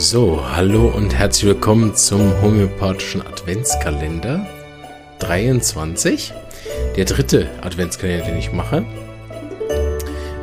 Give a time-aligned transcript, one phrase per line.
[0.00, 4.46] So, hallo und herzlich willkommen zum homöopathischen Adventskalender
[5.18, 6.32] 23.
[6.94, 8.84] Der dritte Adventskalender, den ich mache.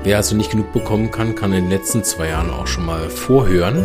[0.03, 3.09] Wer also nicht genug bekommen kann, kann in den letzten zwei Jahren auch schon mal
[3.09, 3.75] vorhören.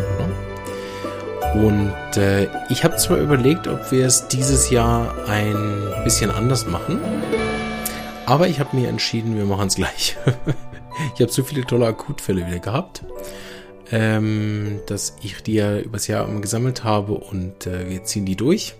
[1.54, 1.54] Ne?
[1.54, 6.98] Und äh, ich habe zwar überlegt, ob wir es dieses Jahr ein bisschen anders machen,
[8.26, 10.16] aber ich habe mir entschieden, wir machen es gleich.
[11.14, 13.04] ich habe so viele tolle Akutfälle wieder gehabt
[13.90, 18.74] ähm, dass ich die ja übers Jahr gesammelt habe und äh, wir ziehen die durch.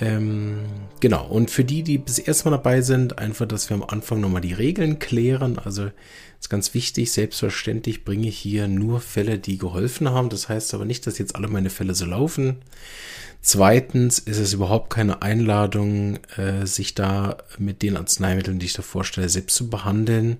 [0.00, 0.64] Ähm,
[1.00, 4.20] genau, und für die, die bis erste Mal dabei sind, einfach, dass wir am Anfang
[4.20, 5.58] nochmal die Regeln klären.
[5.58, 5.90] Also
[6.40, 10.30] ist ganz wichtig, selbstverständlich bringe ich hier nur Fälle, die geholfen haben.
[10.30, 12.56] Das heißt aber nicht, dass jetzt alle meine Fälle so laufen.
[13.42, 18.82] Zweitens ist es überhaupt keine Einladung, äh, sich da mit den Arzneimitteln, die ich da
[18.82, 20.38] vorstelle, selbst zu behandeln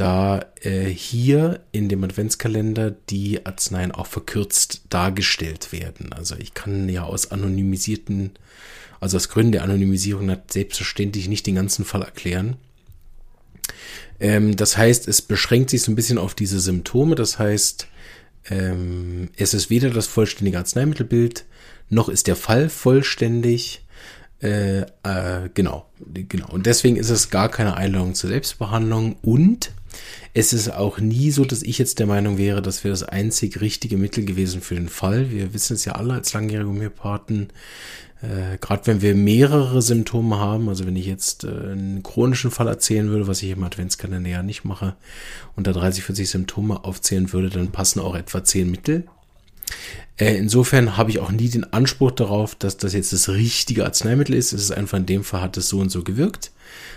[0.00, 6.12] da äh, hier in dem Adventskalender die Arzneien auch verkürzt dargestellt werden.
[6.12, 8.32] Also ich kann ja aus anonymisierten,
[8.98, 12.56] also aus Gründen der Anonymisierung selbstverständlich nicht den ganzen Fall erklären.
[14.20, 17.14] Ähm, das heißt, es beschränkt sich so ein bisschen auf diese Symptome.
[17.14, 17.86] Das heißt,
[18.48, 21.44] ähm, es ist weder das vollständige Arzneimittelbild,
[21.90, 23.84] noch ist der Fall vollständig.
[24.40, 26.48] Äh, äh, genau, genau.
[26.48, 29.72] Und deswegen ist es gar keine Einladung zur Selbstbehandlung und
[30.32, 33.60] es ist auch nie so, dass ich jetzt der Meinung wäre, das wäre das einzig
[33.60, 35.30] richtige Mittel gewesen für den Fall.
[35.30, 37.48] Wir wissen es ja alle als langjährige Homöopathen,
[38.22, 42.68] äh, gerade wenn wir mehrere Symptome haben, also wenn ich jetzt äh, einen chronischen Fall
[42.68, 44.94] erzählen würde, was ich im Adventskalender ja nicht mache,
[45.56, 49.04] und da 30, 40 Symptome aufzählen würde, dann passen auch etwa 10 Mittel.
[50.18, 54.34] Äh, insofern habe ich auch nie den Anspruch darauf, dass das jetzt das richtige Arzneimittel
[54.34, 54.52] ist.
[54.52, 56.52] Es ist einfach in dem Fall hat es so und so gewirkt.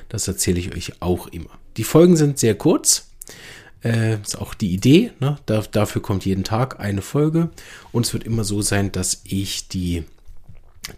[0.09, 1.49] Das erzähle ich euch auch immer.
[1.77, 3.09] Die Folgen sind sehr kurz.
[3.83, 5.11] Äh, ist auch die Idee.
[5.19, 5.37] Ne?
[5.45, 7.49] Da, dafür kommt jeden Tag eine Folge.
[7.91, 10.03] Und es wird immer so sein, dass ich die,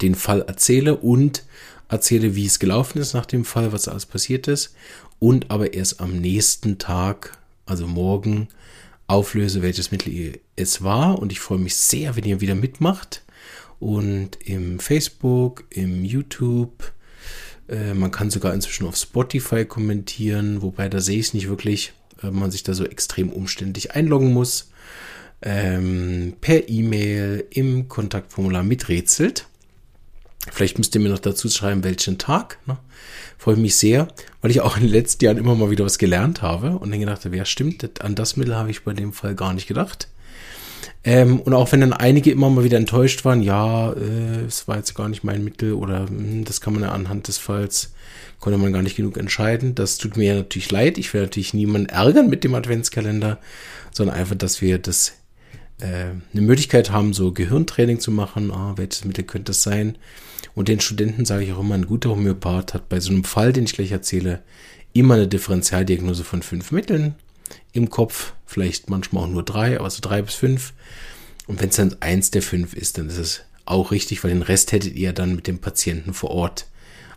[0.02, 1.44] den Fall erzähle und
[1.90, 4.76] erzähle, wie es gelaufen ist nach dem Fall, was alles passiert ist.
[5.20, 8.50] Und aber erst am nächsten Tag, also morgen,
[9.08, 11.20] auflöse, welches Mittel es war.
[11.20, 13.24] Und ich freue mich sehr, wenn ihr wieder mitmacht.
[13.80, 16.92] Und im Facebook, im YouTube,
[17.68, 21.94] äh, man kann sogar inzwischen auf Spotify kommentieren, wobei da sehe ich es nicht wirklich,
[22.22, 24.72] weil man sich da so extrem umständlich einloggen muss.
[25.42, 29.48] Ähm, per E-Mail im Kontaktformular miträtselt.
[30.52, 32.60] Vielleicht müsst ihr mir noch dazu schreiben, welchen Tag.
[32.68, 32.78] Ne?
[33.38, 34.08] Freue mich sehr,
[34.42, 37.00] weil ich auch in den letzten Jahren immer mal wieder was gelernt habe und dann
[37.00, 40.08] gedacht habe, ja stimmt, an das Mittel habe ich bei dem Fall gar nicht gedacht.
[41.04, 44.78] Ähm, und auch wenn dann einige immer mal wieder enttäuscht waren, ja, äh, es war
[44.78, 47.94] jetzt gar nicht mein Mittel oder mh, hm, das kann man ja anhand des Falls,
[48.40, 49.76] konnte man gar nicht genug entscheiden.
[49.76, 50.98] Das tut mir natürlich leid.
[50.98, 53.40] Ich will natürlich niemanden ärgern mit dem Adventskalender,
[53.92, 55.14] sondern einfach, dass wir das
[55.80, 55.86] äh,
[56.34, 58.52] eine Möglichkeit haben, so Gehirntraining zu machen.
[58.52, 59.98] Ah, welches Mittel könnte es sein?
[60.54, 63.54] Und den Studenten sage ich auch immer, ein guter Homöopath hat bei so einem Fall,
[63.54, 64.42] den ich gleich erzähle,
[64.94, 67.16] immer eine Differentialdiagnose von fünf Mitteln
[67.74, 70.74] im Kopf, vielleicht manchmal auch nur drei, aber so drei bis fünf.
[71.48, 74.42] Und wenn es dann eins der fünf ist, dann ist es auch richtig, weil den
[74.42, 76.68] Rest hättet ihr dann mit dem Patienten vor Ort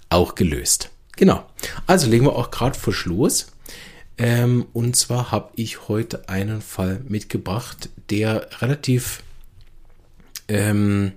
[0.08, 0.90] auch gelöst.
[1.16, 1.44] Genau.
[1.86, 3.48] Also legen wir auch gerade frisch los.
[4.16, 9.22] Ähm, und zwar habe ich heute einen Fall mitgebracht, der relativ,
[10.48, 11.12] ähm,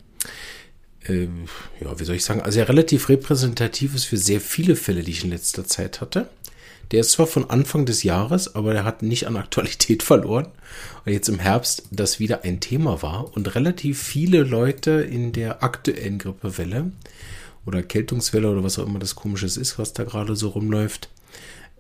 [1.06, 1.28] äh,
[1.80, 5.24] ja, wie soll ich sagen, also relativ repräsentativ ist für sehr viele Fälle, die ich
[5.24, 6.30] in letzter Zeit hatte.
[6.92, 10.48] Der ist zwar von Anfang des Jahres, aber der hat nicht an Aktualität verloren.
[11.06, 15.64] Und jetzt im Herbst das wieder ein Thema war und relativ viele Leute in der
[15.64, 16.92] aktuellen Grippewelle
[17.66, 21.10] oder Erkältungswelle oder was auch immer das komisches ist, was da gerade so rumläuft,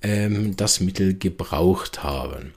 [0.01, 2.53] ähm, das Mittel gebraucht haben.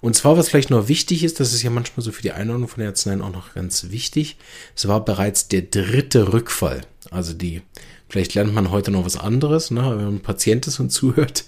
[0.00, 2.68] Und zwar, was vielleicht noch wichtig ist, das ist ja manchmal so für die Einordnung
[2.68, 4.38] von den Arzneien auch noch ganz wichtig,
[4.74, 6.82] es war bereits der dritte Rückfall.
[7.10, 7.60] Also die,
[8.08, 11.44] vielleicht lernt man heute noch was anderes, ne, wenn ein Patient ist und zuhört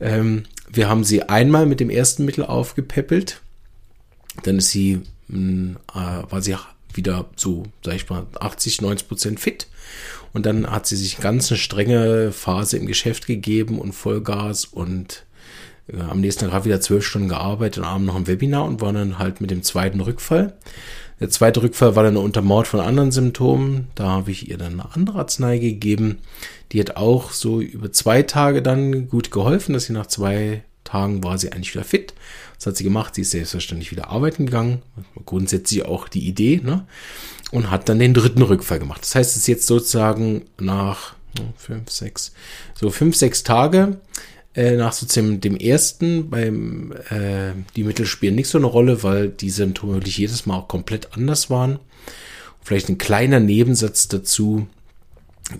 [0.00, 3.40] ähm, wir haben sie einmal mit dem ersten Mittel aufgepäppelt.
[4.42, 6.56] Dann ist sie, mh, hm, äh, war sie
[6.92, 9.68] wieder so, sag ich mal, 80, 90 Prozent fit.
[10.32, 15.24] Und dann hat sie sich ganz eine strenge Phase im Geschäft gegeben und Vollgas und
[15.92, 19.18] am nächsten Tag wieder zwölf Stunden gearbeitet und abends noch ein Webinar und war dann
[19.18, 20.54] halt mit dem zweiten Rückfall.
[21.20, 23.86] Der zweite Rückfall war dann untermauert von anderen Symptomen.
[23.94, 26.18] Da habe ich ihr dann eine andere Arznei gegeben.
[26.72, 31.24] Die hat auch so über zwei Tage dann gut geholfen, dass sie nach zwei Tagen
[31.24, 32.14] war sie eigentlich wieder fit.
[32.58, 33.14] Das hat sie gemacht.
[33.14, 34.82] Sie ist selbstverständlich wieder arbeiten gegangen.
[35.24, 36.86] Grundsätzlich auch die Idee, ne?
[37.50, 39.02] Und hat dann den dritten Rückfall gemacht.
[39.02, 41.14] Das heißt, es ist jetzt sozusagen nach
[41.56, 42.32] fünf, sechs,
[42.74, 43.98] so fünf, sechs Tage
[44.56, 49.28] Äh, nach sozusagen dem ersten, beim äh, die Mittel spielen nicht so eine Rolle, weil
[49.28, 51.78] die Symptome wirklich jedes Mal auch komplett anders waren.
[52.62, 54.66] Vielleicht ein kleiner Nebensatz dazu.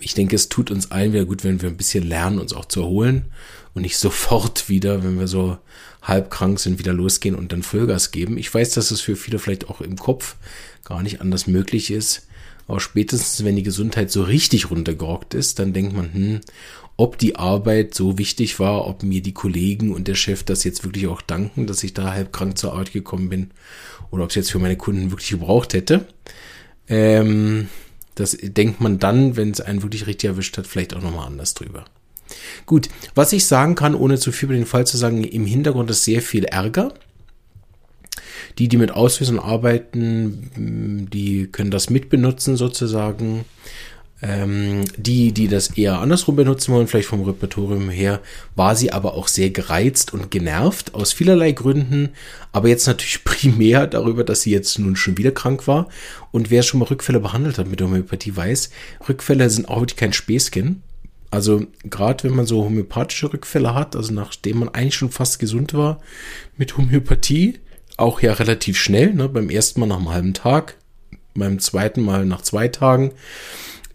[0.01, 2.65] Ich denke, es tut uns allen wieder gut, wenn wir ein bisschen lernen, uns auch
[2.65, 3.27] zu erholen
[3.75, 5.59] und nicht sofort wieder, wenn wir so
[6.01, 8.39] halb krank sind, wieder losgehen und dann Vollgas geben.
[8.39, 10.37] Ich weiß, dass es für viele vielleicht auch im Kopf
[10.85, 12.27] gar nicht anders möglich ist.
[12.67, 16.41] Aber spätestens, wenn die Gesundheit so richtig runtergerockt ist, dann denkt man, hm,
[16.97, 20.85] ob die Arbeit so wichtig war, ob mir die Kollegen und der Chef das jetzt
[20.85, 23.51] wirklich auch danken, dass ich da halb krank zur Arbeit gekommen bin
[24.11, 26.07] oder ob es jetzt für meine Kunden wirklich gebraucht hätte.
[26.89, 27.69] Ähm,
[28.15, 31.53] das denkt man dann, wenn es einen wirklich richtig erwischt hat, vielleicht auch nochmal anders
[31.53, 31.85] drüber.
[32.65, 35.91] Gut, was ich sagen kann, ohne zu viel über den Fall zu sagen, im Hintergrund
[35.91, 36.93] ist sehr viel Ärger.
[38.59, 43.45] Die, die mit Auslösern arbeiten, die können das mitbenutzen sozusagen.
[44.23, 48.21] Ähm, die, die das eher andersrum benutzen wollen, vielleicht vom Repertorium her,
[48.55, 52.11] war sie aber auch sehr gereizt und genervt aus vielerlei Gründen,
[52.51, 55.89] aber jetzt natürlich primär darüber, dass sie jetzt nun schon wieder krank war.
[56.33, 58.71] Und wer schon mal Rückfälle behandelt hat mit Homöopathie weiß,
[59.07, 60.83] Rückfälle sind auch wirklich kein Späßchen.
[61.31, 65.75] Also gerade wenn man so homöopathische Rückfälle hat, also nachdem man eigentlich schon fast gesund
[65.75, 66.01] war
[66.57, 67.59] mit Homöopathie,
[67.99, 70.77] auch ja relativ schnell, ne, beim ersten Mal nach einem halben Tag,
[71.35, 73.13] beim zweiten Mal nach zwei Tagen,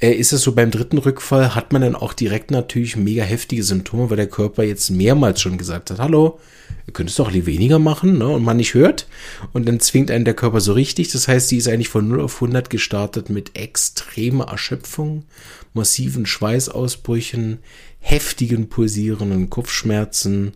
[0.02, 3.64] äh, ist es so beim dritten Rückfall, hat man dann auch direkt natürlich mega heftige
[3.64, 6.40] Symptome, weil der Körper jetzt mehrmals schon gesagt hat, hallo,
[6.88, 8.28] ihr könnt es doch weniger machen, ne?
[8.28, 9.08] und man nicht hört.
[9.54, 11.12] Und dann zwingt einen der Körper so richtig.
[11.12, 15.24] Das heißt, die ist eigentlich von 0 auf 100 gestartet mit extremer Erschöpfung,
[15.74, 17.60] massiven Schweißausbrüchen,
[18.00, 20.54] heftigen pulsierenden Kopfschmerzen,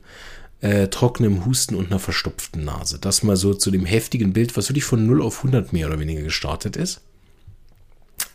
[0.61, 2.97] äh, trockenem Husten und einer verstopften Nase.
[2.99, 5.99] Das mal so zu dem heftigen Bild, was wirklich von 0 auf 100 mehr oder
[5.99, 7.01] weniger gestartet ist.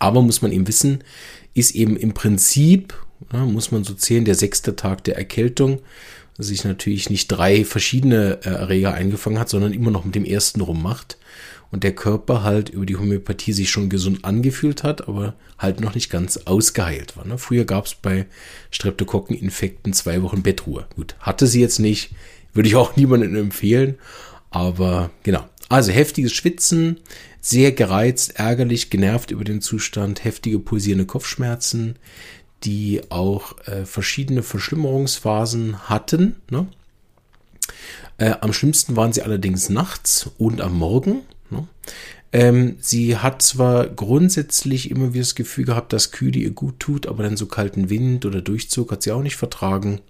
[0.00, 1.05] Aber muss man eben wissen,
[1.55, 2.94] ist eben im Prinzip,
[3.32, 5.81] ja, muss man so zählen, der sechste Tag der Erkältung,
[6.37, 10.25] dass sich natürlich nicht drei verschiedene äh, Erreger eingefangen hat, sondern immer noch mit dem
[10.25, 11.19] ersten rummacht.
[11.70, 15.94] Und der Körper halt über die Homöopathie sich schon gesund angefühlt hat, aber halt noch
[15.94, 17.26] nicht ganz ausgeheilt war.
[17.26, 17.38] Ne?
[17.38, 18.26] Früher gab es bei
[18.70, 20.87] Streptokokkeninfekten zwei Wochen Bettruhe.
[20.97, 22.11] Gut, hatte sie jetzt nicht,
[22.55, 23.99] würde ich auch niemandem empfehlen.
[24.50, 25.44] Aber genau.
[25.71, 26.99] Also heftiges Schwitzen,
[27.41, 31.95] sehr gereizt, ärgerlich, genervt über den Zustand, heftige pulsierende Kopfschmerzen,
[32.65, 36.35] die auch äh, verschiedene Verschlimmerungsphasen hatten.
[36.51, 36.67] Ne?
[38.19, 41.21] Äh, am schlimmsten waren sie allerdings nachts und am Morgen.
[41.51, 41.69] Ne?
[42.33, 47.07] Ähm, sie hat zwar grundsätzlich immer wieder das Gefühl gehabt, dass Kühle ihr gut tut,
[47.07, 50.01] aber dann so kalten Wind oder Durchzug hat sie auch nicht vertragen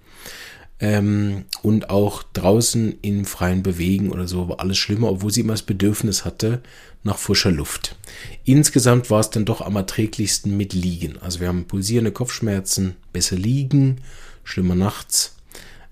[0.80, 5.52] ähm, und auch draußen im freien Bewegen oder so war alles schlimmer, obwohl sie immer
[5.52, 6.62] das Bedürfnis hatte
[7.02, 7.96] nach frischer Luft.
[8.44, 11.18] Insgesamt war es dann doch am erträglichsten mit Liegen.
[11.18, 13.98] Also wir haben pulsierende Kopfschmerzen, besser liegen,
[14.42, 15.36] schlimmer nachts,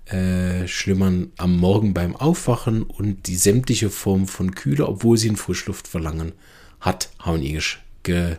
[0.05, 5.35] äh, schlimmer am Morgen beim Aufwachen und die sämtliche Form von Kühle, obwohl sie ein
[5.35, 6.33] Frischluftverlangen
[6.79, 7.61] hat, haben ihr
[8.03, 8.37] ge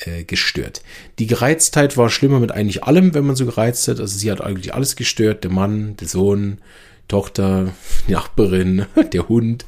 [0.00, 0.82] äh, gestört.
[1.18, 4.00] Die Gereiztheit war schlimmer mit eigentlich allem, wenn man so gereizt hat.
[4.00, 5.44] Also sie hat eigentlich alles gestört.
[5.44, 6.58] Der Mann, der Sohn,
[7.08, 7.72] Tochter,
[8.08, 9.64] Nachbarin, der Hund,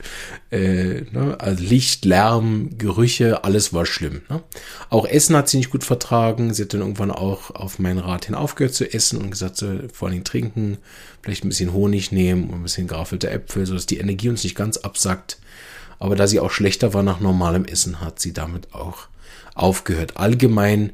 [0.50, 1.36] äh, ne?
[1.38, 4.22] also Licht, Lärm, Gerüche, alles war schlimm.
[4.28, 4.42] Ne?
[4.90, 6.54] Auch Essen hat sie nicht gut vertragen.
[6.54, 9.70] Sie hat dann irgendwann auch auf meinen Rat hin aufgehört zu essen und gesagt, so,
[9.92, 10.78] vor allem trinken,
[11.22, 14.56] vielleicht ein bisschen Honig nehmen und ein bisschen grafelte Äpfel, sodass die Energie uns nicht
[14.56, 15.38] ganz absackt.
[15.98, 19.08] Aber da sie auch schlechter war nach normalem Essen, hat sie damit auch
[19.56, 20.16] aufgehört.
[20.16, 20.92] Allgemein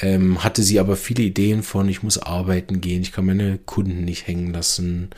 [0.00, 4.04] ähm, hatte sie aber viele Ideen von, ich muss arbeiten gehen, ich kann meine Kunden
[4.04, 5.10] nicht hängen lassen.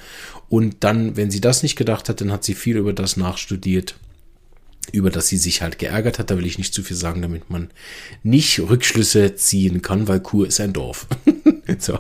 [0.49, 3.95] Und dann, wenn sie das nicht gedacht hat, dann hat sie viel über das nachstudiert,
[4.91, 6.31] über das sie sich halt geärgert hat.
[6.31, 7.71] Da will ich nicht zu viel sagen, damit man
[8.23, 11.07] nicht Rückschlüsse ziehen kann, weil Kur ist ein Dorf.
[11.79, 11.99] so,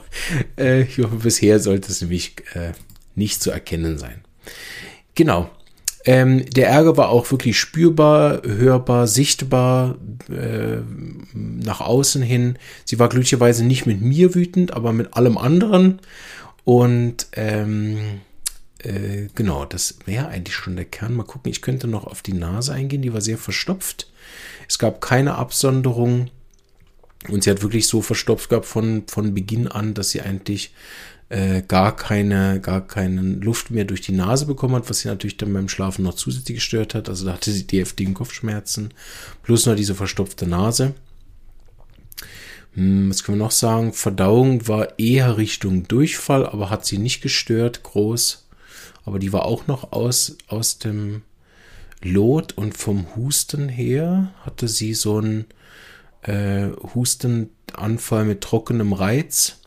[0.59, 2.73] äh, ich hoffe, bisher sollte es nämlich äh,
[3.15, 4.25] nicht zu erkennen sein.
[5.15, 5.51] Genau,
[6.05, 9.97] ähm, der Ärger war auch wirklich spürbar, hörbar, sichtbar
[10.29, 10.79] äh,
[11.35, 12.59] nach außen hin.
[12.85, 16.01] Sie war glücklicherweise nicht mit mir wütend, aber mit allem anderen.
[16.65, 18.21] Und ähm,
[18.79, 21.15] äh, genau, das wäre eigentlich schon der Kern.
[21.15, 23.03] Mal gucken, ich könnte noch auf die Nase eingehen.
[23.03, 24.11] Die war sehr verstopft.
[24.69, 26.31] Es gab keine Absonderung.
[27.29, 30.75] Und sie hat wirklich so verstopft gehabt von, von Beginn an, dass sie eigentlich
[31.33, 35.39] äh, gar keine, gar keine Luft mehr durch die Nase bekommen hat, was sie natürlich
[35.39, 37.09] dann beim Schlafen noch zusätzlich gestört hat.
[37.09, 38.93] Also da hatte sie die heftigen Kopfschmerzen,
[39.43, 40.93] plus noch diese verstopfte Nase.
[42.75, 43.95] Hm, was können wir noch sagen?
[43.95, 48.47] Verdauung war eher Richtung Durchfall, aber hat sie nicht gestört, groß.
[49.07, 51.23] Aber die war auch noch aus, aus dem
[52.03, 55.47] Lot und vom Husten her hatte sie so einen
[56.21, 59.62] äh, Hustenanfall mit trockenem Reiz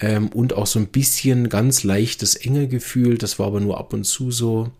[0.00, 3.18] ähm, und auch so ein bisschen ganz leichtes enge Gefühl.
[3.18, 4.70] Das war aber nur ab und zu so,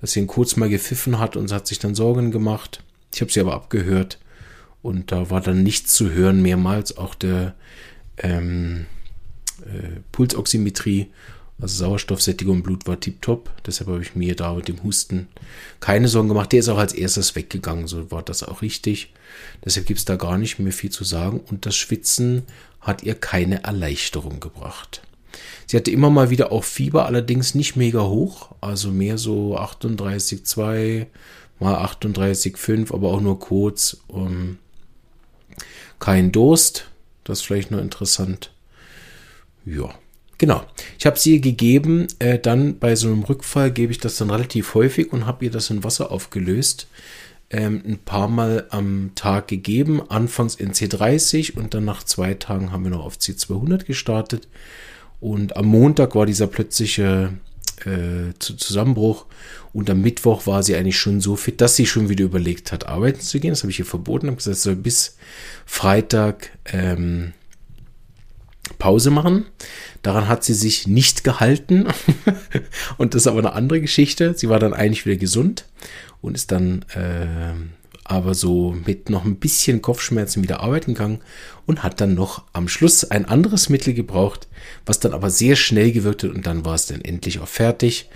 [0.00, 2.82] dass sie ihn kurz mal gepfiffen hat und hat sich dann Sorgen gemacht.
[3.12, 4.18] Ich habe sie aber abgehört
[4.82, 7.54] und da war dann nichts zu hören, mehrmals auch der
[8.18, 8.86] ähm,
[9.62, 11.10] äh, Pulsoximetrie,
[11.60, 13.50] also Sauerstoffsättigung im Blut war tiptop.
[13.64, 15.28] Deshalb habe ich mir da mit dem Husten
[15.80, 16.52] keine Sorgen gemacht.
[16.52, 19.12] Der ist auch als erstes weggegangen, so war das auch richtig.
[19.64, 21.40] Deshalb gibt es da gar nicht mehr viel zu sagen.
[21.40, 22.42] Und das Schwitzen
[22.80, 25.02] hat ihr keine Erleichterung gebracht.
[25.66, 31.06] Sie hatte immer mal wieder auch Fieber, allerdings nicht mega hoch, also mehr so 38,2
[31.60, 33.98] mal 38,5, aber auch nur kurz.
[34.06, 34.58] Um,
[35.98, 36.88] kein Durst,
[37.24, 38.52] das ist vielleicht nur interessant.
[39.64, 39.94] Ja,
[40.38, 40.64] genau.
[40.98, 44.30] Ich habe sie ihr gegeben, äh, dann bei so einem Rückfall gebe ich das dann
[44.30, 46.88] relativ häufig und habe ihr das in Wasser aufgelöst.
[47.50, 52.72] Ähm, ein paar Mal am Tag gegeben, anfangs in C30 und dann nach zwei Tagen
[52.72, 54.48] haben wir noch auf C200 gestartet.
[55.20, 57.34] Und am Montag war dieser plötzliche
[57.84, 59.26] äh, Zusammenbruch
[59.72, 62.86] und am Mittwoch war sie eigentlich schon so fit, dass sie schon wieder überlegt hat,
[62.86, 63.50] arbeiten zu gehen.
[63.50, 65.16] Das habe ich ihr verboten, habe gesagt, soll bis
[65.66, 67.32] Freitag ähm,
[68.78, 69.46] Pause machen.
[70.02, 71.86] Daran hat sie sich nicht gehalten.
[72.98, 74.34] und das ist aber eine andere Geschichte.
[74.36, 75.66] Sie war dann eigentlich wieder gesund
[76.20, 77.54] und ist dann äh,
[78.04, 81.20] aber so mit noch ein bisschen Kopfschmerzen wieder arbeiten gegangen
[81.66, 84.46] und hat dann noch am Schluss ein anderes Mittel gebraucht,
[84.84, 88.08] was dann aber sehr schnell gewirkt hat und dann war es dann endlich auch fertig.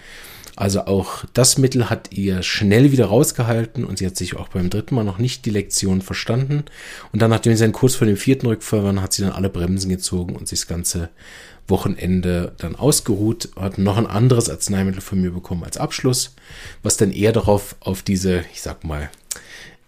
[0.59, 4.71] Also auch das Mittel hat ihr schnell wieder rausgehalten und sie hat sich auch beim
[4.71, 6.65] dritten Mal noch nicht die Lektion verstanden.
[7.13, 9.51] Und dann, nachdem sie dann kurz vor dem vierten Rückfall waren, hat sie dann alle
[9.51, 11.11] Bremsen gezogen und sich das ganze
[11.69, 16.35] Wochenende dann ausgeruht, hat noch ein anderes Arzneimittel von mir bekommen als Abschluss,
[16.83, 19.11] was dann eher darauf auf diese, ich sag mal,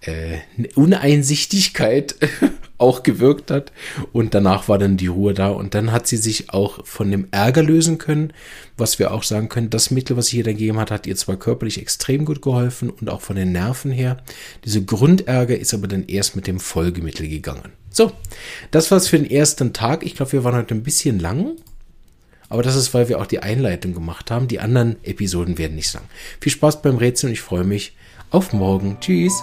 [0.02, 0.38] äh,
[0.74, 2.16] Uneinsichtigkeit
[2.78, 3.72] auch gewirkt hat.
[4.12, 5.48] Und danach war dann die Ruhe da.
[5.48, 8.32] Und dann hat sie sich auch von dem Ärger lösen können,
[8.76, 9.70] was wir auch sagen können.
[9.70, 12.90] Das Mittel, was sie ihr dann gegeben hat, hat ihr zwar körperlich extrem gut geholfen
[12.90, 14.18] und auch von den Nerven her.
[14.64, 17.72] Diese Grundärger ist aber dann erst mit dem Folgemittel gegangen.
[17.90, 18.12] So,
[18.70, 20.04] das war's für den ersten Tag.
[20.04, 21.56] Ich glaube, wir waren heute ein bisschen lang.
[22.48, 24.48] Aber das ist, weil wir auch die Einleitung gemacht haben.
[24.48, 26.02] Die anderen Episoden werden nicht lang.
[26.40, 27.94] Viel Spaß beim Rätseln und ich freue mich
[28.30, 28.96] auf morgen.
[29.00, 29.40] Tschüss.